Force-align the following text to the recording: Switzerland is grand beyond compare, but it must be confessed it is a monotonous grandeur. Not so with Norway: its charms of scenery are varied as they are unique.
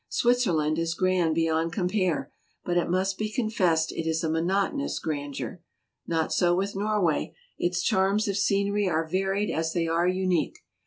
Switzerland 0.09 0.79
is 0.79 0.95
grand 0.95 1.35
beyond 1.35 1.71
compare, 1.73 2.31
but 2.65 2.75
it 2.75 2.89
must 2.89 3.19
be 3.19 3.31
confessed 3.31 3.91
it 3.91 4.09
is 4.09 4.23
a 4.23 4.29
monotonous 4.31 4.97
grandeur. 4.97 5.61
Not 6.07 6.33
so 6.33 6.55
with 6.55 6.75
Norway: 6.75 7.35
its 7.59 7.83
charms 7.83 8.27
of 8.27 8.35
scenery 8.35 8.89
are 8.89 9.07
varied 9.07 9.51
as 9.51 9.73
they 9.73 9.85
are 9.87 10.07
unique. 10.07 10.55